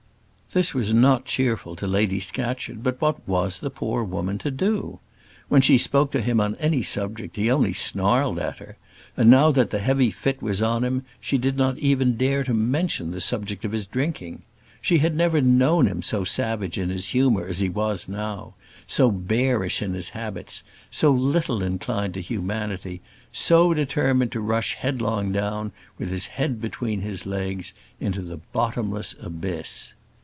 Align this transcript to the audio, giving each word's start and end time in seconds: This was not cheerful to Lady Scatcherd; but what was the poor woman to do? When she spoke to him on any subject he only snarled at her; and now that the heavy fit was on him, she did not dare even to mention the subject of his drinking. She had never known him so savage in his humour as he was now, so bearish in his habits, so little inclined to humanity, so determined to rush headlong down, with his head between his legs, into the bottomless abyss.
This 0.53 0.73
was 0.73 0.93
not 0.93 1.23
cheerful 1.23 1.77
to 1.77 1.87
Lady 1.87 2.19
Scatcherd; 2.19 2.83
but 2.83 2.99
what 2.99 3.25
was 3.25 3.59
the 3.59 3.69
poor 3.69 4.03
woman 4.03 4.37
to 4.39 4.51
do? 4.51 4.99
When 5.47 5.61
she 5.61 5.77
spoke 5.77 6.11
to 6.11 6.19
him 6.21 6.41
on 6.41 6.55
any 6.57 6.81
subject 6.83 7.37
he 7.37 7.49
only 7.49 7.71
snarled 7.71 8.37
at 8.37 8.57
her; 8.59 8.75
and 9.15 9.29
now 9.29 9.51
that 9.51 9.69
the 9.69 9.79
heavy 9.79 10.11
fit 10.11 10.41
was 10.41 10.61
on 10.61 10.83
him, 10.83 11.05
she 11.21 11.37
did 11.37 11.55
not 11.55 11.75
dare 11.75 11.83
even 11.83 12.17
to 12.17 12.53
mention 12.53 13.11
the 13.11 13.21
subject 13.21 13.63
of 13.63 13.71
his 13.71 13.87
drinking. 13.87 14.41
She 14.81 14.97
had 14.97 15.15
never 15.15 15.39
known 15.39 15.87
him 15.87 16.01
so 16.01 16.25
savage 16.25 16.77
in 16.77 16.89
his 16.89 17.07
humour 17.07 17.47
as 17.47 17.59
he 17.59 17.69
was 17.69 18.09
now, 18.09 18.53
so 18.85 19.09
bearish 19.09 19.81
in 19.81 19.93
his 19.93 20.09
habits, 20.09 20.65
so 20.89 21.13
little 21.13 21.63
inclined 21.63 22.13
to 22.15 22.19
humanity, 22.21 22.99
so 23.31 23.73
determined 23.73 24.33
to 24.33 24.41
rush 24.41 24.73
headlong 24.75 25.31
down, 25.31 25.71
with 25.97 26.09
his 26.11 26.27
head 26.27 26.59
between 26.59 26.99
his 26.99 27.25
legs, 27.25 27.71
into 28.01 28.21
the 28.21 28.41
bottomless 28.51 29.15
abyss. 29.21 29.93